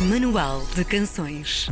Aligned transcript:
Manual 0.00 0.62
de 0.74 0.82
Canções. 0.82 1.68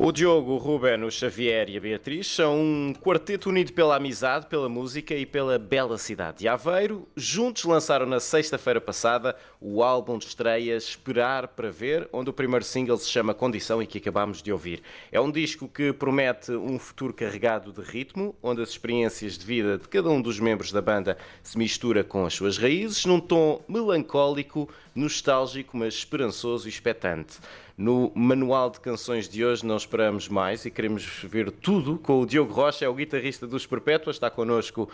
O 0.00 0.12
Diogo, 0.12 0.52
o 0.52 0.58
Ruben, 0.58 1.02
o 1.02 1.10
Xavier 1.10 1.68
e 1.68 1.76
a 1.76 1.80
Beatriz 1.80 2.28
são 2.28 2.56
um 2.56 2.94
quarteto 2.94 3.48
unido 3.48 3.72
pela 3.72 3.96
amizade, 3.96 4.46
pela 4.46 4.68
música 4.68 5.12
e 5.12 5.26
pela 5.26 5.58
bela 5.58 5.98
cidade 5.98 6.38
de 6.38 6.48
Aveiro. 6.48 7.08
Juntos 7.16 7.64
lançaram 7.64 8.06
na 8.06 8.20
sexta-feira 8.20 8.80
passada 8.80 9.34
o 9.60 9.82
álbum 9.82 10.16
de 10.16 10.26
estreia 10.26 10.76
Esperar 10.76 11.48
para 11.48 11.72
Ver, 11.72 12.08
onde 12.12 12.30
o 12.30 12.32
primeiro 12.32 12.64
single 12.64 12.96
se 12.96 13.10
chama 13.10 13.34
Condição 13.34 13.82
e 13.82 13.88
que 13.88 13.98
acabamos 13.98 14.40
de 14.40 14.52
ouvir. 14.52 14.82
É 15.10 15.20
um 15.20 15.32
disco 15.32 15.66
que 15.66 15.92
promete 15.92 16.52
um 16.52 16.78
futuro 16.78 17.12
carregado 17.12 17.72
de 17.72 17.82
ritmo, 17.82 18.36
onde 18.40 18.62
as 18.62 18.68
experiências 18.68 19.36
de 19.36 19.44
vida 19.44 19.78
de 19.78 19.88
cada 19.88 20.08
um 20.08 20.22
dos 20.22 20.38
membros 20.38 20.70
da 20.70 20.80
banda 20.80 21.18
se 21.42 21.58
mistura 21.58 22.04
com 22.04 22.24
as 22.24 22.34
suas 22.34 22.56
raízes, 22.56 23.04
num 23.04 23.18
tom 23.18 23.64
melancólico, 23.68 24.68
nostálgico, 24.94 25.76
mas 25.76 25.94
esperançoso 25.94 26.68
e 26.68 26.70
expectante. 26.70 27.38
No 27.78 28.10
manual 28.12 28.70
de 28.70 28.80
canções 28.80 29.28
de 29.28 29.44
hoje 29.44 29.64
não 29.64 29.76
esperamos 29.76 30.28
mais 30.28 30.64
e 30.64 30.70
queremos 30.70 31.04
ver 31.22 31.48
tudo 31.52 31.96
com 31.96 32.20
o 32.20 32.26
Diogo 32.26 32.52
Rocha, 32.52 32.84
é 32.84 32.88
o 32.88 32.94
guitarrista 32.94 33.46
dos 33.46 33.66
Perpétuas, 33.66 34.16
está 34.16 34.28
connosco 34.28 34.90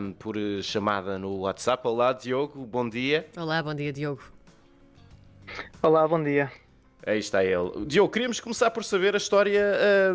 um, 0.00 0.12
por 0.12 0.34
chamada 0.62 1.18
no 1.18 1.40
WhatsApp. 1.40 1.86
Olá 1.86 2.14
Diogo, 2.14 2.64
bom 2.64 2.88
dia. 2.88 3.28
Olá, 3.36 3.62
bom 3.62 3.74
dia 3.74 3.92
Diogo. 3.92 4.22
Olá, 5.82 6.08
bom 6.08 6.24
dia. 6.24 6.50
Aí 7.06 7.18
está 7.18 7.44
ele. 7.44 7.84
Diogo, 7.84 8.10
queríamos 8.10 8.40
começar 8.40 8.70
por 8.70 8.84
saber 8.84 9.12
a 9.12 9.18
história 9.18 9.62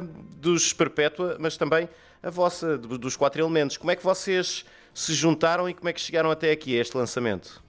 uh, 0.02 0.08
dos 0.36 0.74
Perpétua, 0.74 1.38
mas 1.40 1.58
também 1.58 1.88
a 2.24 2.32
vossa, 2.32 2.76
dos 2.76 3.16
quatro 3.16 3.40
elementos. 3.40 3.78
Como 3.78 3.92
é 3.92 3.96
que 3.96 4.04
vocês 4.04 4.66
se 4.96 5.14
juntaram 5.14 5.70
e 5.70 5.76
como 5.76 5.88
é 5.88 5.94
que 5.94 6.02
chegaram 6.02 6.32
até 6.32 6.50
aqui 6.50 6.76
a 6.76 6.82
este 6.82 6.98
lançamento? 6.98 7.62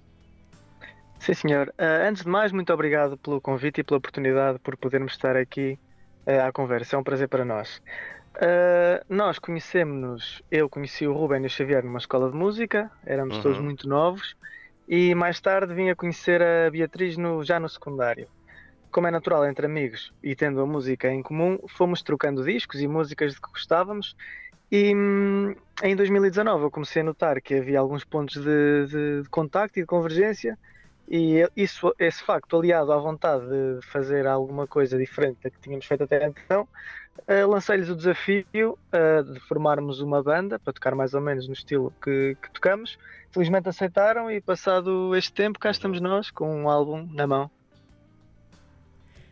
Sim, 1.20 1.34
senhor. 1.34 1.69
Uh, 1.79 2.09
antes 2.09 2.23
de 2.23 2.29
mais, 2.30 2.51
muito 2.51 2.73
obrigado 2.73 3.16
pelo 3.19 3.42
convite 3.42 3.83
e 3.83 3.84
pela 3.84 3.98
oportunidade 3.98 4.59
por 4.59 4.74
podermos 4.74 5.12
estar 5.12 5.37
aqui 5.37 5.78
uh, 6.27 6.48
à 6.48 6.50
conversa. 6.53 6.97
É 6.97 6.98
um 6.98 7.05
prazer 7.05 7.28
para 7.28 7.45
nós. 7.45 7.83
Uh, 8.36 9.05
nós 9.06 9.39
conhecemos-nos, 9.39 10.42
eu 10.50 10.67
conheci 10.67 11.06
o 11.06 11.12
Ruben 11.12 11.42
e 11.42 11.47
o 11.47 11.50
Xavier 11.50 11.84
numa 11.84 11.98
escola 11.98 12.30
de 12.30 12.36
música, 12.36 12.91
éramos 13.05 13.36
uhum. 13.36 13.42
todos 13.42 13.58
muito 13.61 13.86
novos, 13.86 14.34
e 14.89 15.14
mais 15.14 15.39
tarde 15.42 15.75
vim 15.75 15.91
a 15.91 15.95
conhecer 15.95 16.41
a 16.41 16.70
Beatriz 16.70 17.19
no, 17.19 17.45
já 17.45 17.61
no 17.61 17.69
secundário. 17.69 18.27
Como 18.91 19.06
é 19.06 19.11
natural 19.11 19.45
entre 19.47 19.67
amigos 19.67 20.14
e 20.23 20.34
tendo 20.34 20.58
a 20.62 20.67
música 20.67 21.12
em 21.12 21.23
comum, 21.23 21.58
fomos 21.77 22.02
trocando 22.02 22.42
discos 22.42 22.80
e 22.80 22.89
músicas 22.89 23.34
de 23.34 23.41
que 23.42 23.50
gostávamos, 23.50 24.17
e 24.73 24.95
hum, 24.95 25.55
em 25.83 25.95
2019 25.95 26.64
eu 26.64 26.70
comecei 26.70 27.02
a 27.02 27.05
notar 27.05 27.42
que 27.42 27.56
havia 27.56 27.78
alguns 27.78 28.05
pontos 28.05 28.42
de, 28.42 28.86
de, 28.86 29.23
de 29.23 29.28
contacto 29.28 29.78
e 29.78 29.83
de 29.83 29.86
convergência 29.86 30.56
e 31.11 31.44
isso, 31.56 31.92
esse 31.98 32.22
facto, 32.22 32.56
aliado 32.56 32.92
à 32.92 32.97
vontade 32.97 33.44
de 33.44 33.84
fazer 33.89 34.28
alguma 34.28 34.64
coisa 34.66 34.97
diferente 34.97 35.39
da 35.42 35.50
que 35.50 35.58
tínhamos 35.58 35.84
feito 35.84 36.05
até 36.05 36.25
então, 36.25 36.69
uh, 37.27 37.48
lancei-lhes 37.48 37.89
o 37.89 37.97
desafio 37.97 38.78
uh, 38.94 39.25
de 39.25 39.41
formarmos 39.41 40.00
uma 40.00 40.22
banda 40.22 40.56
para 40.56 40.72
tocar 40.72 40.94
mais 40.94 41.12
ou 41.12 41.20
menos 41.20 41.48
no 41.48 41.52
estilo 41.52 41.92
que, 42.00 42.36
que, 42.41 42.50
tocamos. 42.52 42.97
Felizmente 43.33 43.69
aceitaram 43.69 44.30
e, 44.30 44.41
passado 44.41 45.17
este 45.17 45.33
tempo, 45.33 45.58
cá 45.58 45.72
estamos 45.72 46.00
nós 46.00 46.30
com 46.30 46.48
um 46.62 46.70
álbum 46.70 47.08
na 47.12 47.27
mão. 47.27 47.50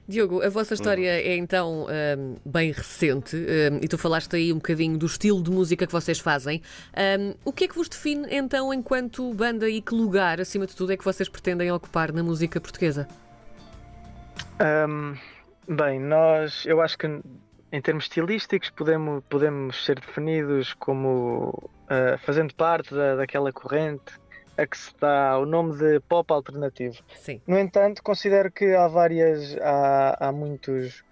Diogo, 0.08 0.42
a 0.42 0.48
vossa 0.48 0.72
história 0.72 1.10
uhum. 1.10 1.18
é 1.18 1.36
então 1.36 1.86
um, 1.86 2.36
bem 2.42 2.72
recente 2.72 3.36
um, 3.36 3.76
e 3.82 3.86
tu 3.86 3.98
falaste 3.98 4.34
aí 4.34 4.50
um 4.50 4.56
bocadinho 4.56 4.96
do 4.96 5.04
estilo 5.04 5.42
de 5.42 5.50
música 5.50 5.86
que 5.86 5.92
vocês 5.92 6.18
fazem. 6.18 6.62
Um, 6.96 7.34
o 7.44 7.52
que 7.52 7.64
é 7.64 7.68
que 7.68 7.74
vos 7.74 7.90
define 7.90 8.26
então 8.30 8.72
enquanto 8.72 9.34
banda 9.34 9.68
e 9.68 9.82
que 9.82 9.94
lugar, 9.94 10.40
acima 10.40 10.66
de 10.66 10.74
tudo, 10.74 10.92
é 10.92 10.96
que 10.96 11.04
vocês 11.04 11.28
pretendem 11.28 11.70
ocupar 11.70 12.10
na 12.10 12.22
música 12.22 12.58
portuguesa? 12.58 13.06
bem, 15.68 16.00
nós, 16.00 16.64
eu 16.64 16.80
acho 16.80 16.96
que 16.96 17.06
em 17.70 17.80
termos 17.82 18.04
estilísticos 18.04 18.70
podemos, 18.70 19.22
podemos 19.28 19.84
ser 19.84 20.00
definidos 20.00 20.72
como 20.72 21.70
uh, 21.84 22.18
fazendo 22.24 22.54
parte 22.54 22.94
da, 22.94 23.14
daquela 23.16 23.52
corrente 23.52 24.18
a 24.58 24.66
que 24.66 24.76
se 24.76 24.92
dá 25.00 25.38
o 25.38 25.46
nome 25.46 25.76
de 25.76 26.00
pop 26.00 26.32
alternativo. 26.32 26.96
Sim. 27.16 27.40
No 27.46 27.56
entanto, 27.56 28.02
considero 28.02 28.50
que 28.50 28.74
há 28.74 28.88
várias, 28.88 29.56
há, 29.58 30.28
há 30.28 30.32
muitos, 30.32 31.04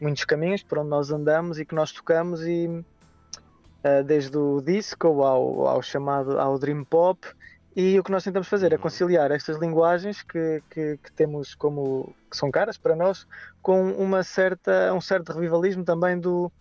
muitos 0.00 0.24
caminhos 0.24 0.62
por 0.62 0.78
onde 0.78 0.90
nós 0.90 1.10
andamos 1.10 1.58
e 1.58 1.64
que 1.64 1.74
nós 1.74 1.90
tocamos 1.90 2.46
e 2.46 2.68
uh, 2.68 4.04
desde 4.04 4.38
o 4.38 4.60
disco 4.60 5.22
ao, 5.24 5.66
ao 5.66 5.82
chamado 5.82 6.38
ao 6.38 6.56
dream 6.58 6.84
pop 6.84 7.26
e 7.74 7.98
o 7.98 8.04
que 8.04 8.12
nós 8.12 8.22
tentamos 8.22 8.48
fazer 8.48 8.72
é 8.72 8.76
uhum. 8.76 8.82
conciliar 8.82 9.32
estas 9.32 9.58
linguagens 9.58 10.22
que, 10.22 10.62
que, 10.70 10.98
que, 10.98 11.12
temos 11.12 11.54
como 11.54 12.14
que 12.30 12.36
são 12.36 12.50
caras 12.50 12.78
para 12.78 12.94
nós 12.94 13.26
com 13.60 13.90
uma 13.92 14.22
certa 14.22 14.92
um 14.94 15.00
certo 15.00 15.32
revivalismo 15.32 15.84
também 15.84 16.20
do 16.20 16.52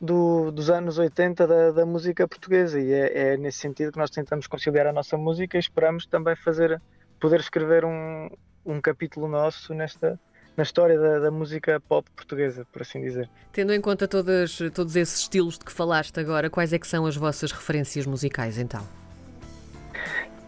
do, 0.00 0.50
dos 0.50 0.70
anos 0.70 0.98
80 0.98 1.46
da, 1.46 1.70
da 1.72 1.86
música 1.86 2.26
portuguesa 2.28 2.80
e 2.80 2.92
é, 2.92 3.32
é, 3.32 3.36
nesse 3.36 3.58
sentido 3.58 3.92
que 3.92 3.98
nós 3.98 4.10
tentamos 4.10 4.46
conciliar 4.46 4.86
a 4.86 4.92
nossa 4.92 5.16
música 5.16 5.56
e 5.56 5.60
esperamos 5.60 6.06
também 6.06 6.36
fazer 6.36 6.80
poder 7.18 7.40
escrever 7.40 7.84
um, 7.84 8.28
um 8.64 8.80
capítulo 8.80 9.26
nosso 9.28 9.72
nesta 9.74 10.18
na 10.56 10.62
história 10.62 10.98
da, 10.98 11.18
da, 11.18 11.30
música 11.30 11.78
pop 11.86 12.10
portuguesa, 12.16 12.66
por 12.72 12.80
assim 12.80 13.02
dizer. 13.02 13.28
Tendo 13.52 13.74
em 13.74 13.80
conta 13.80 14.08
todos, 14.08 14.58
todos 14.72 14.96
esses 14.96 15.20
estilos 15.20 15.58
de 15.58 15.66
que 15.66 15.70
falaste 15.70 16.18
agora, 16.18 16.48
quais 16.48 16.72
é 16.72 16.78
que 16.78 16.86
são 16.86 17.04
as 17.04 17.14
vossas 17.14 17.52
referências 17.52 18.06
musicais 18.06 18.56
então? 18.56 18.82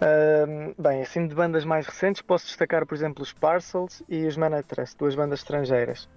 Uh, 0.01 0.75
bem, 0.81 1.03
assim 1.03 1.27
de 1.27 1.35
bandas 1.35 1.65
mais 1.65 1.87
recentes 1.87 2.23
posso 2.23 2.47
destacar, 2.47 2.87
por 2.87 2.95
exemplo, 2.95 3.23
os 3.23 3.33
Parcels 3.33 4.03
e 4.09 4.25
os 4.27 4.37
Manatress, 4.37 4.97
duas 4.97 5.15
bandas 5.15 5.41
estrangeiras. 5.41 6.09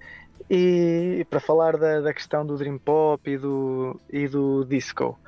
E, 0.49 1.25
para 1.29 1.39
falar 1.39 1.77
da, 1.77 2.01
da, 2.01 2.13
questão 2.13 2.45
do 2.45 2.57
Dream 2.57 2.77
Pop 2.77 3.29
e 3.29 3.37
do, 3.37 3.99
e 4.09 4.27
do 4.27 4.65
disco. 4.65 5.19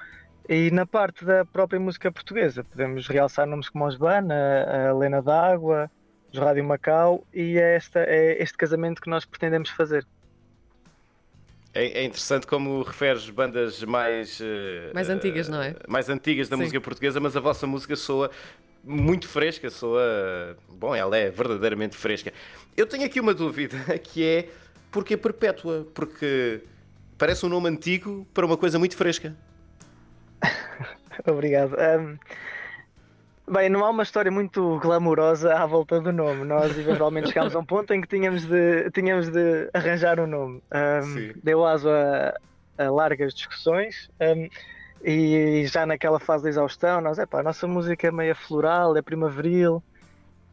E 0.48 0.70
na 0.72 0.86
parte 0.86 1.24
da 1.24 1.46
própria 1.46 1.80
música 1.80 2.12
portuguesa, 2.12 2.64
podemos 2.64 3.08
realçar 3.08 3.48
nomes 3.48 3.70
como 3.70 3.86
os 3.86 3.96
Bana, 3.96 4.66
a 4.68 4.90
Helena 4.90 5.22
D'Água, 5.22 5.90
os 6.32 6.38
Rádio 6.38 6.64
Macau, 6.64 7.26
e 7.34 7.58
é, 7.58 7.76
esta, 7.76 8.00
é 8.00 8.42
este 8.42 8.58
casamento 8.58 9.02
que 9.02 9.10
nós 9.10 9.24
pretendemos 9.24 9.70
fazer. 9.70 10.06
É, 11.74 12.02
é 12.02 12.04
interessante 12.04 12.46
como 12.46 12.84
referes 12.84 13.30
bandas 13.30 13.84
mais. 13.84 14.40
Uh, 14.40 14.94
mais 14.94 15.10
antigas, 15.10 15.50
não 15.50 15.62
é? 15.62 15.76
Mais 15.88 16.08
antigas 16.10 16.48
da 16.48 16.56
Sim. 16.56 16.64
música 16.64 16.82
portuguesa, 16.82 17.20
mas 17.20 17.36
a 17.36 17.40
vossa 17.40 17.66
música 17.66 17.96
soa 17.96 18.30
muito 18.84 19.28
fresca, 19.28 19.70
soa. 19.70 20.58
Bom, 20.70 20.94
ela 20.94 21.18
é 21.18 21.32
verdadeiramente 21.32 21.96
fresca. 21.96 22.32
Eu 22.78 22.86
tenho 22.86 23.06
aqui 23.06 23.20
uma 23.20 23.34
dúvida 23.34 23.78
que 24.00 24.24
é 24.24 24.50
porque 24.94 25.16
é 25.16 25.18
perpétua, 25.18 25.88
porque 25.94 26.64
parece 27.18 27.46
um 27.46 27.50
nome 27.50 27.68
antigo 27.68 28.26
para 28.34 28.46
uma 28.46 28.56
coisa 28.56 28.78
muito 28.78 28.96
fresca. 28.96 29.36
Obrigado. 31.28 31.76
Um, 31.76 32.18
bem, 33.52 33.70
não 33.70 33.84
há 33.84 33.90
uma 33.90 34.04
história 34.04 34.32
muito 34.32 34.80
glamourosa 34.80 35.54
à 35.56 35.66
volta 35.66 36.00
do 36.00 36.12
nome. 36.12 36.46
Nós 36.46 36.78
eventualmente 36.78 37.30
chegámos 37.30 37.56
a 37.56 37.60
um 37.60 37.66
ponto 37.66 37.92
em 37.94 38.02
que 38.02 38.08
tínhamos 38.08 38.46
de, 38.46 38.90
tínhamos 38.92 39.30
de 39.30 39.70
arranjar 39.74 40.20
um 40.20 40.28
nome. 40.28 40.64
Um, 40.72 41.34
deu 41.44 41.66
aso 41.66 41.90
a, 41.90 42.38
a 42.78 42.90
largas 42.92 43.34
discussões. 43.34 44.10
Um, 44.22 44.48
e 45.04 45.66
já 45.68 45.86
naquela 45.86 46.20
fase 46.20 46.44
de 46.44 46.50
exaustão, 46.50 47.02
nós, 47.02 47.20
é 47.20 47.26
pá, 47.26 47.40
a 47.40 47.44
nossa 47.44 47.68
música 47.68 48.08
é 48.08 48.12
meio 48.12 48.36
floral, 48.36 48.96
é 48.96 49.02
primaveril, 49.02 49.84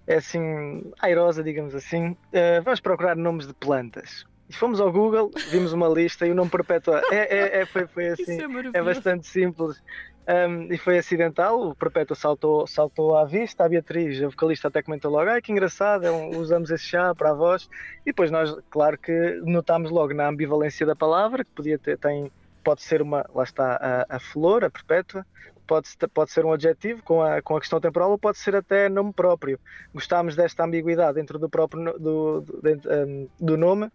é 0.06 0.16
assim, 0.16 0.92
airosa, 1.00 1.42
digamos 1.42 1.74
assim. 1.74 2.10
Uh, 2.32 2.62
vamos 2.64 2.80
procurar 2.80 3.14
nomes 3.14 3.46
de 3.46 3.54
plantas. 3.54 4.24
E 4.50 4.52
fomos 4.52 4.80
ao 4.80 4.90
Google, 4.90 5.30
vimos 5.52 5.72
uma 5.72 5.86
lista 5.86 6.26
e 6.26 6.32
o 6.32 6.34
nome 6.34 6.50
Perpétua 6.50 7.00
é, 7.12 7.58
é, 7.58 7.60
é 7.60 7.66
foi, 7.66 7.86
foi 7.86 8.08
assim, 8.08 8.36
é, 8.74 8.78
é, 8.78 8.82
bastante 8.82 9.24
simples. 9.28 9.80
Um, 10.26 10.72
e 10.72 10.76
foi 10.76 10.98
acidental, 10.98 11.68
o 11.68 11.74
Perpétua 11.76 12.16
saltou, 12.16 12.66
saltou 12.66 13.16
à 13.16 13.24
vista, 13.24 13.64
a 13.64 13.68
Beatriz, 13.68 14.20
a 14.20 14.26
vocalista, 14.26 14.66
até 14.66 14.82
comentou 14.82 15.08
logo: 15.08 15.30
ai 15.30 15.40
que 15.40 15.52
engraçado, 15.52 16.04
é 16.04 16.10
um, 16.10 16.36
usamos 16.36 16.68
esse 16.72 16.82
chá 16.82 17.14
para 17.14 17.30
a 17.30 17.32
voz. 17.32 17.70
E 18.02 18.06
depois 18.06 18.32
nós, 18.32 18.52
claro 18.70 18.98
que 18.98 19.40
notámos 19.44 19.88
logo 19.88 20.12
na 20.14 20.28
ambivalência 20.28 20.84
da 20.84 20.96
palavra, 20.96 21.44
que 21.44 21.50
podia 21.52 21.78
ter, 21.78 21.96
tem, 21.96 22.28
pode 22.64 22.82
ser 22.82 23.00
uma, 23.02 23.24
lá 23.32 23.44
está, 23.44 23.76
a, 24.10 24.16
a 24.16 24.18
flor, 24.18 24.64
a 24.64 24.70
Perpétua, 24.70 25.24
pode, 25.64 25.88
pode 26.12 26.32
ser 26.32 26.44
um 26.44 26.52
adjetivo 26.52 27.04
com 27.04 27.22
a, 27.22 27.40
com 27.40 27.56
a 27.56 27.60
questão 27.60 27.80
temporal 27.80 28.10
ou 28.10 28.18
pode 28.18 28.38
ser 28.38 28.56
até 28.56 28.88
nome 28.88 29.12
próprio. 29.12 29.60
Gostámos 29.94 30.34
desta 30.34 30.64
ambiguidade 30.64 31.14
dentro 31.14 31.38
do 31.38 31.48
próprio 31.48 31.84
do, 31.84 32.40
do, 32.40 32.40
do, 32.40 33.30
do 33.38 33.56
nome 33.56 33.88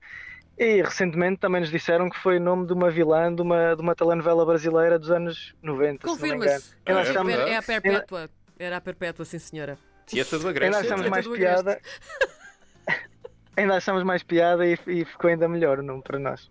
e 0.57 0.81
recentemente 0.81 1.39
também 1.39 1.61
nos 1.61 1.69
disseram 1.69 2.09
que 2.09 2.17
foi 2.19 2.37
o 2.37 2.41
nome 2.41 2.65
de 2.65 2.73
uma 2.73 2.89
vilã 2.89 3.33
de 3.33 3.41
uma, 3.41 3.75
de 3.75 3.81
uma 3.81 3.93
telenovela 3.93 4.45
brasileira 4.45 4.97
dos 4.97 5.11
anos 5.11 5.53
90. 5.61 6.07
Confirma-se. 6.07 6.75
É, 6.85 6.93
é, 6.93 7.49
é, 7.51 7.57
a 7.57 7.61
Perpétua. 7.61 8.29
Era 8.57 8.77
a 8.77 8.81
Perpétua, 8.81 9.25
sim 9.25 9.39
senhora. 9.39 9.77
Tieta 10.05 10.39
da 10.39 10.51
Grécia. 10.51 10.77
Ainda 10.77 10.87
achamos 10.87 11.09
mais 11.09 11.27
piada. 11.27 11.81
ainda 13.57 13.75
achamos 13.75 14.03
mais 14.03 14.23
piada 14.23 14.65
e, 14.65 14.77
e 14.87 15.05
ficou 15.05 15.29
ainda 15.29 15.47
melhor 15.49 15.79
o 15.79 15.83
nome 15.83 16.01
para 16.01 16.19
nós. 16.19 16.49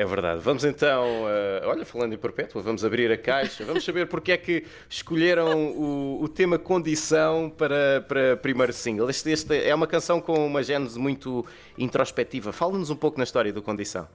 É 0.00 0.04
verdade. 0.06 0.40
Vamos 0.40 0.64
então, 0.64 1.24
uh, 1.24 1.68
olha, 1.68 1.84
falando 1.84 2.14
em 2.14 2.16
Perpétua, 2.16 2.62
vamos 2.62 2.82
abrir 2.86 3.12
a 3.12 3.18
caixa, 3.18 3.66
vamos 3.66 3.84
saber 3.84 4.06
porque 4.06 4.32
é 4.32 4.36
que 4.38 4.64
escolheram 4.88 5.72
o, 5.72 6.22
o 6.22 6.26
tema 6.26 6.58
Condição 6.58 7.50
para, 7.50 8.00
para 8.08 8.34
primeiro 8.38 8.72
single. 8.72 9.10
Este, 9.10 9.30
este 9.30 9.62
é 9.62 9.74
uma 9.74 9.86
canção 9.86 10.18
com 10.18 10.46
uma 10.46 10.62
gênese 10.62 10.98
muito 10.98 11.44
introspectiva. 11.76 12.50
Fala-nos 12.50 12.88
um 12.88 12.96
pouco 12.96 13.18
na 13.18 13.24
história 13.24 13.52
do 13.52 13.60
Condição. 13.60 14.08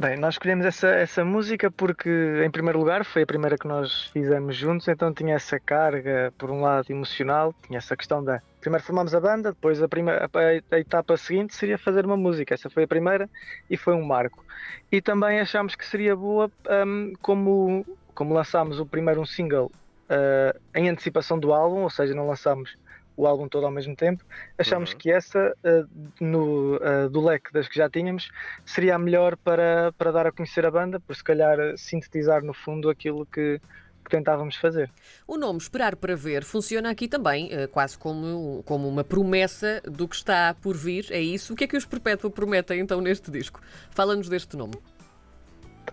Bem, 0.00 0.16
nós 0.16 0.36
escolhemos 0.36 0.64
essa, 0.64 0.88
essa 0.88 1.22
música 1.26 1.70
porque, 1.70 2.08
em 2.42 2.50
primeiro 2.50 2.78
lugar, 2.78 3.04
foi 3.04 3.20
a 3.20 3.26
primeira 3.26 3.58
que 3.58 3.68
nós 3.68 4.04
fizemos 4.04 4.56
juntos, 4.56 4.88
então 4.88 5.12
tinha 5.12 5.34
essa 5.34 5.60
carga, 5.60 6.32
por 6.38 6.50
um 6.50 6.62
lado, 6.62 6.90
emocional, 6.90 7.54
tinha 7.66 7.76
essa 7.76 7.94
questão 7.94 8.24
da. 8.24 8.40
Primeiro 8.62 8.82
formamos 8.82 9.14
a 9.14 9.20
banda, 9.20 9.52
depois 9.52 9.82
a, 9.82 9.86
primeira, 9.86 10.24
a, 10.24 10.74
a 10.74 10.78
etapa 10.78 11.18
seguinte 11.18 11.54
seria 11.54 11.76
fazer 11.76 12.06
uma 12.06 12.16
música. 12.16 12.54
Essa 12.54 12.70
foi 12.70 12.84
a 12.84 12.88
primeira 12.88 13.28
e 13.68 13.76
foi 13.76 13.92
um 13.92 14.02
marco. 14.02 14.42
E 14.90 15.02
também 15.02 15.38
achámos 15.38 15.76
que 15.76 15.84
seria 15.84 16.16
boa, 16.16 16.50
um, 16.86 17.12
como, 17.20 17.84
como 18.14 18.32
lançámos 18.32 18.80
o 18.80 18.86
primeiro 18.86 19.20
um 19.20 19.26
single 19.26 19.70
uh, 20.08 20.58
em 20.74 20.88
antecipação 20.88 21.38
do 21.38 21.52
álbum, 21.52 21.82
ou 21.82 21.90
seja, 21.90 22.14
não 22.14 22.26
lançámos 22.26 22.74
o 23.20 23.26
álbum 23.26 23.48
todo 23.48 23.66
ao 23.66 23.70
mesmo 23.70 23.94
tempo, 23.94 24.24
achámos 24.58 24.92
uhum. 24.92 24.98
que 24.98 25.10
essa, 25.10 25.54
uh, 25.64 25.88
no, 26.20 26.76
uh, 26.76 27.08
do 27.10 27.20
leque 27.20 27.52
das 27.52 27.68
que 27.68 27.76
já 27.76 27.88
tínhamos, 27.88 28.30
seria 28.64 28.94
a 28.94 28.98
melhor 28.98 29.36
para, 29.36 29.92
para 29.98 30.10
dar 30.10 30.26
a 30.26 30.32
conhecer 30.32 30.64
a 30.64 30.70
banda, 30.70 30.98
por 30.98 31.14
se 31.14 31.22
calhar 31.22 31.58
sintetizar 31.76 32.42
no 32.42 32.54
fundo 32.54 32.88
aquilo 32.88 33.26
que, 33.26 33.60
que 34.04 34.10
tentávamos 34.10 34.56
fazer. 34.56 34.90
O 35.26 35.36
nome 35.36 35.58
Esperar 35.58 35.96
para 35.96 36.16
Ver 36.16 36.44
funciona 36.44 36.90
aqui 36.90 37.06
também 37.08 37.50
uh, 37.54 37.68
quase 37.68 37.98
como, 37.98 38.62
como 38.64 38.88
uma 38.88 39.04
promessa 39.04 39.82
do 39.84 40.08
que 40.08 40.16
está 40.16 40.54
por 40.54 40.76
vir, 40.76 41.06
é 41.10 41.20
isso? 41.20 41.52
O 41.52 41.56
que 41.56 41.64
é 41.64 41.66
que 41.66 41.76
os 41.76 41.84
Perpétua 41.84 42.30
prometem 42.30 42.80
então 42.80 43.00
neste 43.00 43.30
disco? 43.30 43.60
Fala-nos 43.90 44.28
deste 44.28 44.56
nome. 44.56 44.74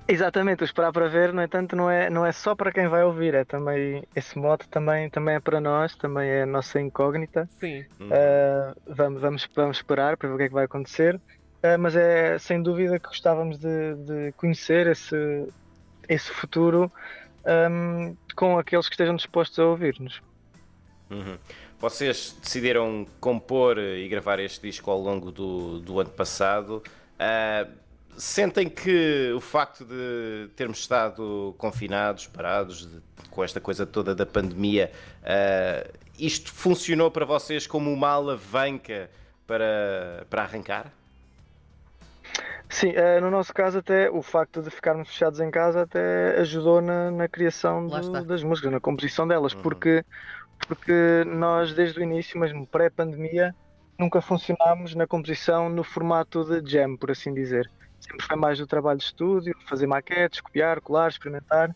Exatamente, 0.08 0.64
o 0.64 0.66
esperar 0.66 0.94
para 0.94 1.10
ver, 1.10 1.34
no 1.34 1.42
entanto, 1.42 1.76
não 1.76 1.90
é, 1.90 2.10
não 2.10 2.26
é 2.26 2.32
só 2.32 2.56
para 2.56 2.72
quem 2.72 2.88
vai 2.88 3.04
ouvir, 3.04 3.34
é 3.34 3.44
também 3.44 4.04
esse 4.16 4.38
mote 4.38 4.68
também, 4.70 5.10
também 5.10 5.36
é 5.36 5.40
para 5.40 5.60
nós, 5.60 5.96
também 5.96 6.30
é 6.30 6.44
a 6.44 6.46
nossa 6.46 6.80
incógnita. 6.80 7.50
Sim. 7.60 7.82
Uh, 8.00 8.74
vamos, 8.88 9.22
vamos, 9.22 9.50
vamos 9.54 9.78
esperar 9.78 10.16
para 10.16 10.30
ver 10.30 10.36
o 10.36 10.38
que 10.38 10.44
é 10.44 10.48
que 10.48 10.54
vai 10.54 10.64
acontecer, 10.64 11.16
uh, 11.16 11.78
mas 11.78 11.96
é 11.96 12.40
sem 12.40 12.64
dúvida 12.64 12.98
que 12.98 13.08
gostávamos 13.08 13.58
de, 13.58 13.96
de 13.96 14.32
conhecer 14.38 14.88
esse, 14.88 15.48
esse 16.08 16.32
futuro 16.32 16.90
um, 17.70 18.16
com 18.34 18.58
aqueles 18.58 18.88
que 18.88 18.94
estejam 18.94 19.16
dispostos 19.16 19.60
a 19.60 19.66
ouvir-nos. 19.66 20.22
Uhum. 21.10 21.38
Vocês 21.80 22.36
decidiram 22.42 23.06
compor 23.20 23.78
e 23.78 24.08
gravar 24.08 24.40
este 24.40 24.62
disco 24.62 24.90
ao 24.90 25.00
longo 25.00 25.32
do, 25.32 25.80
do 25.80 26.00
ano 26.00 26.10
passado. 26.10 26.82
Uh, 27.20 27.87
Sentem 28.18 28.68
que 28.68 29.32
o 29.36 29.40
facto 29.40 29.86
de 29.86 30.50
termos 30.56 30.80
estado 30.80 31.54
confinados, 31.56 32.26
parados, 32.26 32.90
de, 32.90 33.00
com 33.30 33.44
esta 33.44 33.62
coisa 33.62 33.86
toda 33.86 34.16
da 34.16 34.26
pandemia, 34.26 34.92
uh, 35.22 35.98
isto 36.18 36.52
funcionou 36.52 37.12
para 37.12 37.26
vocês 37.26 37.68
como 37.68 37.94
uma 37.94 38.10
alavanca 38.10 39.08
para, 39.46 40.26
para 40.32 40.42
arrancar? 40.42 40.92
Sim, 42.68 42.90
uh, 42.90 43.22
no 43.22 43.30
nosso 43.30 43.54
caso 43.54 43.78
até 43.78 44.10
o 44.10 44.24
facto 44.24 44.64
de 44.64 44.72
ficarmos 44.72 45.10
fechados 45.10 45.40
em 45.40 45.52
casa 45.52 45.84
até 45.84 46.40
ajudou 46.40 46.82
na, 46.82 47.12
na 47.12 47.28
criação 47.28 47.88
do, 47.88 48.24
das 48.24 48.42
músicas, 48.42 48.72
na 48.72 48.80
composição 48.80 49.28
delas, 49.28 49.54
uhum. 49.54 49.62
porque, 49.62 50.04
porque 50.68 51.24
nós 51.28 51.72
desde 51.72 52.00
o 52.00 52.04
início, 52.04 52.40
mesmo 52.40 52.66
pré-pandemia, 52.66 53.54
nunca 53.96 54.22
funcionámos 54.22 54.96
na 54.96 55.06
composição 55.06 55.70
no 55.70 55.84
formato 55.84 56.44
de 56.44 56.72
jam, 56.72 56.98
por 56.98 57.12
assim 57.12 57.32
dizer 57.32 57.70
sempre 58.00 58.26
foi 58.26 58.36
mais 58.36 58.58
do 58.58 58.68
trabalho 58.68 59.00
de 59.00 59.06
estúdio, 59.06 59.56
fazer 59.68 59.88
maquetes, 59.88 60.42
copiar, 60.42 60.82
colar, 60.82 61.10
experimentar. 61.10 61.76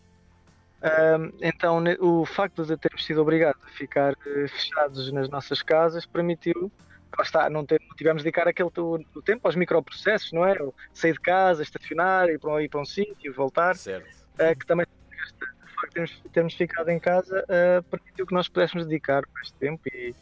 Um, 0.82 1.32
então, 1.40 1.82
o 2.00 2.26
facto 2.26 2.64
de 2.64 2.76
termos 2.76 3.04
sido 3.04 3.22
obrigados 3.22 3.62
a 3.64 3.68
ficar 3.68 4.14
uh, 4.14 4.48
fechados 4.48 5.12
nas 5.12 5.28
nossas 5.28 5.62
casas 5.62 6.04
permitiu, 6.04 6.72
lá 7.16 7.22
está, 7.22 7.48
não, 7.48 7.64
ter, 7.64 7.80
não 7.88 7.94
tivemos 7.94 8.22
de 8.22 8.24
dedicar 8.24 8.48
aquele 8.48 8.70
o, 8.76 9.22
tempo 9.22 9.46
aos 9.46 9.54
microprocessos, 9.54 10.32
não 10.32 10.44
é? 10.44 10.56
Sair 10.92 11.12
de 11.12 11.20
casa, 11.20 11.62
estacionar, 11.62 12.28
ir 12.28 12.40
para 12.40 12.50
um, 12.50 12.60
ir 12.60 12.68
para 12.68 12.80
um 12.80 12.84
sítio, 12.84 13.32
voltar. 13.32 13.76
Certo. 13.76 14.08
Uh, 14.34 14.58
que 14.58 14.66
também, 14.66 14.84
o 14.84 15.80
facto 15.80 15.88
de 15.88 15.92
termos, 15.92 16.22
termos 16.32 16.54
ficado 16.54 16.88
em 16.88 16.98
casa 16.98 17.44
uh, 17.44 17.82
permitiu 17.84 18.26
que 18.26 18.34
nós 18.34 18.48
pudéssemos 18.48 18.84
dedicar 18.84 19.22
mais 19.34 19.52
tempo 19.52 19.82
e, 19.94 20.12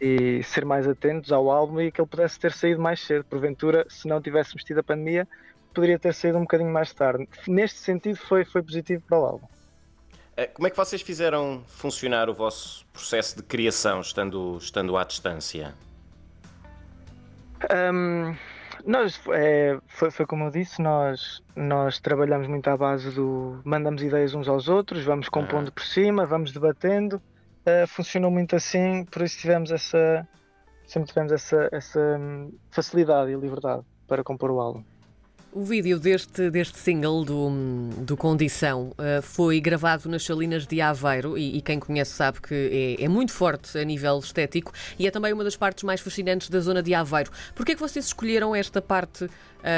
e 0.00 0.42
ser 0.42 0.64
mais 0.64 0.86
atentos 0.86 1.32
ao 1.32 1.50
álbum 1.50 1.80
e 1.80 1.90
que 1.90 2.00
ele 2.00 2.08
pudesse 2.08 2.38
ter 2.38 2.52
saído 2.52 2.80
mais 2.80 3.00
cedo. 3.00 3.24
Porventura, 3.24 3.86
se 3.88 4.06
não 4.06 4.20
tivéssemos 4.20 4.62
tido 4.62 4.80
a 4.80 4.82
pandemia, 4.82 5.26
poderia 5.72 5.98
ter 5.98 6.14
saído 6.14 6.38
um 6.38 6.42
bocadinho 6.42 6.72
mais 6.72 6.92
tarde. 6.92 7.28
Neste 7.46 7.78
sentido, 7.78 8.16
foi, 8.16 8.44
foi 8.44 8.62
positivo 8.62 9.02
para 9.06 9.18
o 9.18 9.24
álbum. 9.24 9.46
Eh, 10.36 10.46
como 10.48 10.66
é 10.66 10.70
que 10.70 10.76
vocês 10.76 11.00
fizeram 11.00 11.62
funcionar 11.66 12.28
o 12.28 12.34
vosso 12.34 12.86
processo 12.92 13.36
de 13.36 13.42
criação 13.42 14.00
estando, 14.00 14.58
estando 14.58 14.96
à 14.96 15.04
distância? 15.04 15.74
Um, 17.92 18.36
nós, 18.84 19.20
é, 19.32 19.78
foi, 19.88 20.10
foi, 20.10 20.26
como 20.26 20.44
eu 20.44 20.50
disse, 20.50 20.80
nós, 20.80 21.42
nós 21.56 21.98
trabalhamos 21.98 22.46
muito 22.46 22.68
à 22.68 22.76
base 22.76 23.10
do 23.10 23.60
mandamos 23.64 24.02
ideias 24.02 24.34
uns 24.34 24.46
aos 24.46 24.68
outros, 24.68 25.04
vamos 25.04 25.28
compondo 25.28 25.72
por 25.72 25.82
cima, 25.82 26.26
vamos 26.26 26.52
debatendo. 26.52 27.20
Uh, 27.66 27.86
funcionou 27.88 28.30
muito 28.30 28.54
assim, 28.54 29.04
por 29.10 29.22
isso 29.22 29.38
tivemos 29.38 29.72
essa, 29.72 30.26
sempre 30.86 31.08
tivemos 31.08 31.32
essa, 31.32 31.68
essa 31.72 32.00
hum, 32.00 32.52
facilidade 32.70 33.32
e 33.32 33.34
liberdade 33.34 33.82
para 34.06 34.22
compor 34.22 34.52
o 34.52 34.60
álbum. 34.60 34.84
O 35.52 35.64
vídeo 35.64 35.98
deste, 35.98 36.50
deste 36.50 36.76
single 36.76 37.24
do, 37.24 37.50
do 38.02 38.14
Condição 38.14 38.90
uh, 38.90 39.22
foi 39.22 39.58
gravado 39.58 40.06
nas 40.06 40.22
Salinas 40.22 40.66
de 40.66 40.82
Aveiro 40.82 41.38
e, 41.38 41.56
e 41.56 41.62
quem 41.62 41.80
conhece 41.80 42.10
sabe 42.12 42.42
que 42.42 42.96
é, 43.00 43.04
é, 43.04 43.08
muito 43.08 43.32
forte 43.32 43.78
a 43.78 43.82
nível 43.82 44.18
estético 44.18 44.70
e 44.98 45.06
é 45.06 45.10
também 45.10 45.32
uma 45.32 45.42
das 45.42 45.56
partes 45.56 45.82
mais 45.82 46.00
fascinantes 46.00 46.50
da 46.50 46.60
zona 46.60 46.82
de 46.82 46.94
Aveiro. 46.94 47.30
Porquê 47.54 47.72
é 47.72 47.74
que 47.74 47.80
vocês 47.80 48.04
escolheram 48.04 48.54
esta 48.54 48.82
parte 48.82 49.30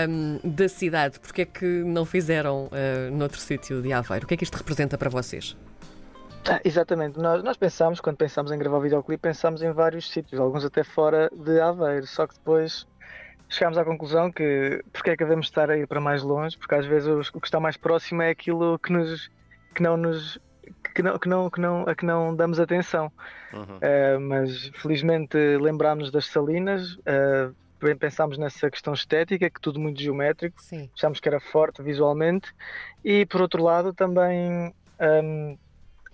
um, 0.09 0.41
da 0.43 0.69
cidade? 0.69 1.21
Porquê 1.21 1.43
é 1.43 1.47
que 1.47 1.65
não 1.65 2.05
fizeram 2.05 2.67
uh, 2.67 3.17
noutro 3.17 3.39
sítio 3.39 3.81
de 3.81 3.93
Aveiro? 3.93 4.25
O 4.25 4.29
que 4.29 4.35
é 4.35 4.37
que 4.37 4.45
isto 4.45 4.57
representa 4.57 4.99
para 4.99 5.09
vocês? 5.09 5.57
Ah, 6.49 6.61
exatamente, 6.65 7.19
nós, 7.19 7.43
nós 7.43 7.57
pensámos, 7.57 8.01
quando 8.01 8.17
pensámos 8.17 8.51
em 8.51 8.59
gravar 8.59 8.79
o 8.79 8.81
videoclipe, 8.81 9.21
pensámos 9.21 9.63
em 9.63 9.71
vários 9.71 10.11
sítios, 10.11 10.41
alguns 10.41 10.65
até 10.65 10.83
fora 10.83 11.31
de 11.35 11.61
Aveiro, 11.61 12.07
só 12.07 12.27
que 12.27 12.35
depois 12.35 12.87
chegámos 13.49 13.79
à 13.79 13.85
conclusão 13.85 14.31
que 14.31 14.83
porque 14.93 15.11
é 15.11 15.17
que 15.17 15.25
devemos 15.25 15.47
estar 15.47 15.71
a 15.71 15.77
ir 15.77 15.87
para 15.87 16.01
mais 16.01 16.23
longe, 16.23 16.57
porque 16.57 16.75
às 16.75 16.87
vezes 16.87 17.09
o 17.09 17.41
que 17.41 17.47
está 17.47 17.61
mais 17.61 17.77
próximo 17.77 18.23
é 18.23 18.31
aquilo 18.31 18.79
que 18.79 18.93
nos 18.93 19.31
que 19.75 19.83
não 19.83 19.97
nos 19.97 20.39
que 20.95 21.03
não, 21.03 21.19
que 21.19 21.29
não, 21.29 21.51
que 21.51 21.61
não, 21.61 21.83
a 21.83 21.95
que 21.95 22.05
não 22.05 22.35
damos 22.35 22.61
atenção. 22.61 23.11
Uhum. 23.53 23.63
Uh, 23.63 24.21
mas 24.21 24.71
felizmente 24.75 25.37
lembrámos 25.61 26.11
das 26.11 26.27
salinas, 26.27 26.95
uh, 26.95 27.55
pensámos 27.99 28.37
nessa 28.37 28.71
questão 28.71 28.93
estética, 28.93 29.49
que 29.49 29.61
tudo 29.61 29.79
muito 29.79 30.01
geométrico, 30.01 30.61
Sim. 30.61 30.91
achámos 30.95 31.21
que 31.21 31.29
era 31.29 31.41
forte 31.41 31.83
visualmente, 31.83 32.53
e 33.05 33.25
por 33.27 33.41
outro 33.41 33.63
lado 33.63 33.95
também 33.95 34.75
um, 35.01 35.57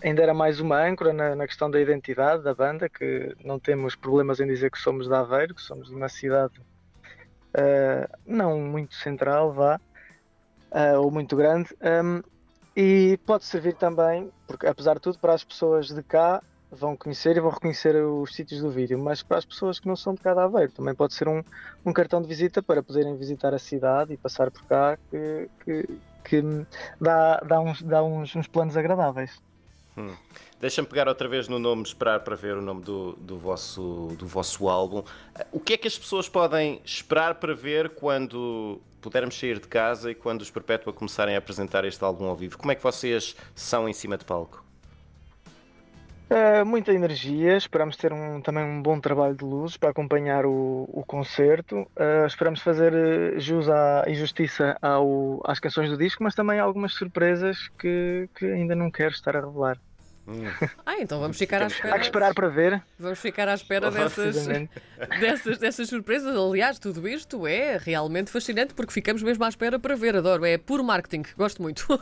ainda 0.02 0.22
era 0.22 0.34
mais 0.34 0.60
uma 0.60 0.82
âncora 0.82 1.12
na, 1.12 1.34
na, 1.34 1.46
questão 1.46 1.70
da 1.70 1.80
identidade 1.80 2.42
da 2.42 2.54
banda, 2.54 2.88
que 2.88 3.34
não 3.44 3.58
temos 3.58 3.94
problemas 3.94 4.40
em 4.40 4.46
dizer 4.46 4.70
que 4.70 4.78
somos 4.78 5.08
de 5.08 5.14
Aveiro, 5.14 5.54
que 5.54 5.62
somos 5.62 5.88
de 5.88 5.94
uma 5.94 6.08
cidade 6.08 6.60
uh, 7.54 8.18
não 8.26 8.60
muito 8.60 8.94
central, 8.94 9.52
vá, 9.52 9.80
uh, 10.72 11.00
ou 11.00 11.10
muito 11.10 11.36
grande, 11.36 11.70
um, 12.04 12.22
e 12.76 13.18
pode 13.24 13.44
servir 13.44 13.74
também, 13.74 14.30
porque 14.46 14.66
apesar 14.66 14.94
de 14.94 15.00
tudo, 15.00 15.18
para 15.18 15.32
as 15.32 15.44
pessoas 15.44 15.88
de 15.88 16.02
cá 16.02 16.42
vão 16.70 16.96
conhecer 16.96 17.36
e 17.36 17.40
vão 17.40 17.50
reconhecer 17.50 17.94
os 17.94 18.34
sítios 18.34 18.60
do 18.60 18.68
vídeo, 18.68 18.98
mas 18.98 19.22
para 19.22 19.38
as 19.38 19.44
pessoas 19.44 19.78
que 19.78 19.86
não 19.86 19.94
são 19.94 20.12
de 20.12 20.20
cá 20.20 20.34
de 20.34 20.40
Aveiro 20.40 20.72
também 20.72 20.92
pode 20.92 21.14
ser 21.14 21.28
um, 21.28 21.42
um 21.86 21.92
cartão 21.92 22.20
de 22.20 22.26
visita 22.26 22.60
para 22.60 22.82
poderem 22.82 23.16
visitar 23.16 23.54
a 23.54 23.58
cidade 23.60 24.12
e 24.12 24.16
passar 24.16 24.50
por 24.50 24.64
cá, 24.64 24.98
que, 25.08 25.48
que, 25.64 26.00
que 26.24 26.42
dá, 27.00 27.38
dá, 27.38 27.60
uns, 27.60 27.80
dá 27.80 28.02
uns, 28.02 28.34
uns 28.34 28.48
planos 28.48 28.76
agradáveis. 28.76 29.40
Hum. 29.96 30.14
Deixa-me 30.60 30.88
pegar 30.88 31.08
outra 31.08 31.28
vez 31.28 31.46
no 31.46 31.58
nome, 31.58 31.82
esperar 31.82 32.20
para 32.20 32.34
ver 32.34 32.56
o 32.56 32.62
nome 32.62 32.82
do, 32.82 33.12
do, 33.14 33.38
vosso, 33.38 34.14
do 34.18 34.26
vosso 34.26 34.68
álbum. 34.68 35.04
O 35.52 35.60
que 35.60 35.74
é 35.74 35.76
que 35.76 35.86
as 35.86 35.98
pessoas 35.98 36.28
podem 36.28 36.80
esperar 36.84 37.34
para 37.34 37.54
ver 37.54 37.90
quando 37.90 38.80
pudermos 39.00 39.38
sair 39.38 39.60
de 39.60 39.68
casa 39.68 40.10
e 40.10 40.14
quando 40.14 40.40
os 40.40 40.50
Perpétua 40.50 40.92
começarem 40.92 41.34
a 41.34 41.38
apresentar 41.38 41.84
este 41.84 42.02
álbum 42.02 42.26
ao 42.26 42.34
vivo? 42.34 42.56
Como 42.56 42.72
é 42.72 42.74
que 42.74 42.82
vocês 42.82 43.36
são 43.54 43.88
em 43.88 43.92
cima 43.92 44.16
de 44.16 44.24
palco? 44.24 44.63
Uh, 46.32 46.64
muita 46.64 46.92
energia, 46.92 47.56
esperamos 47.56 47.96
ter 47.96 48.12
um, 48.12 48.40
também 48.40 48.64
um 48.64 48.82
bom 48.82 48.98
trabalho 49.00 49.36
de 49.36 49.44
luz 49.44 49.76
para 49.76 49.90
acompanhar 49.90 50.44
o, 50.46 50.84
o 50.88 51.04
concerto. 51.06 51.82
Uh, 51.98 52.26
esperamos 52.26 52.60
fazer 52.62 52.92
eh, 52.94 53.38
jus 53.38 53.68
à, 53.68 54.04
e 54.08 54.14
justiça 54.14 54.76
ao, 54.82 55.40
às 55.44 55.60
canções 55.60 55.90
do 55.90 55.98
disco, 55.98 56.24
mas 56.24 56.34
também 56.34 56.58
algumas 56.58 56.94
surpresas 56.94 57.58
que, 57.78 58.28
que 58.34 58.46
ainda 58.46 58.74
não 58.74 58.90
quero 58.90 59.12
estar 59.12 59.36
a 59.36 59.40
revelar. 59.40 59.78
Hum. 60.26 60.44
Ah, 60.86 61.00
então 61.00 61.20
vamos 61.20 61.36
ficar 61.36 61.62
à 61.62 61.66
espera. 61.66 61.94
Há 61.94 61.98
que 61.98 62.06
esperar 62.06 62.34
para 62.34 62.48
ver. 62.48 62.82
Vamos 62.98 63.18
ficar 63.18 63.46
à 63.46 63.54
espera 63.54 63.90
dessas, 63.90 64.46
dessas, 65.20 65.58
dessas 65.58 65.88
surpresas. 65.88 66.34
Aliás, 66.34 66.78
tudo 66.78 67.06
isto 67.06 67.46
é 67.46 67.76
realmente 67.76 68.30
fascinante 68.30 68.72
porque 68.72 68.92
ficamos 68.92 69.22
mesmo 69.22 69.44
à 69.44 69.48
espera 69.48 69.78
para 69.78 69.94
ver. 69.94 70.16
Adoro. 70.16 70.44
É 70.46 70.56
puro 70.56 70.82
marketing. 70.82 71.24
Gosto 71.36 71.60
muito. 71.60 71.86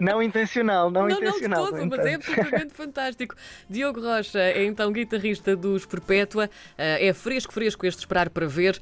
Não 0.00 0.22
intencional, 0.22 0.90
não, 0.90 1.08
não 1.08 1.10
intencional. 1.10 1.64
Não 1.64 1.72
de 1.72 1.78
todo, 1.78 1.90
mas 1.90 2.06
é 2.06 2.14
absolutamente 2.14 2.74
fantástico. 2.76 3.34
Diogo 3.68 4.00
Rocha 4.00 4.38
é 4.38 4.64
então 4.64 4.92
guitarrista 4.92 5.56
dos 5.56 5.86
Perpétua. 5.86 6.50
Eh, 6.76 7.08
é 7.08 7.12
fresco, 7.14 7.52
fresco 7.52 7.86
este 7.86 8.00
esperar 8.00 8.28
para 8.28 8.46
ver, 8.46 8.78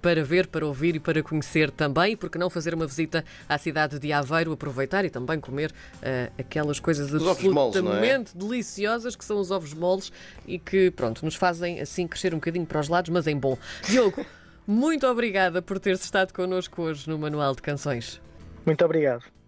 para 0.00 0.24
ver, 0.24 0.46
para 0.46 0.64
ouvir 0.64 0.96
e 0.96 1.00
para 1.00 1.22
conhecer 1.22 1.70
também. 1.70 2.16
Porque 2.16 2.38
não 2.38 2.48
fazer 2.48 2.74
uma 2.74 2.86
visita 2.86 3.22
à 3.46 3.58
cidade 3.58 3.98
de 3.98 4.12
Aveiro, 4.12 4.52
aproveitar 4.52 5.04
e 5.04 5.10
também 5.10 5.38
comer 5.38 5.70
uh, 5.70 6.39
aquelas 6.40 6.80
coisas 6.80 7.12
os 7.12 7.26
absolutamente 7.26 8.34
moles, 8.34 8.34
é? 8.34 8.38
deliciosas 8.38 9.16
que 9.16 9.24
são 9.24 9.38
os 9.38 9.50
ovos 9.50 9.74
moles 9.74 10.12
e 10.46 10.58
que, 10.58 10.90
pronto, 10.90 11.24
nos 11.24 11.34
fazem 11.34 11.80
assim 11.80 12.06
crescer 12.06 12.34
um 12.34 12.38
bocadinho 12.38 12.66
para 12.66 12.80
os 12.80 12.88
lados, 12.88 13.10
mas 13.10 13.26
em 13.26 13.36
bom. 13.36 13.56
Diogo, 13.88 14.24
muito 14.66 15.06
obrigada 15.06 15.62
por 15.62 15.78
teres 15.78 16.02
estado 16.04 16.32
connosco 16.32 16.82
hoje 16.82 17.08
no 17.08 17.18
Manual 17.18 17.54
de 17.54 17.62
Canções. 17.62 18.20
Muito 18.66 18.84
obrigado. 18.84 19.39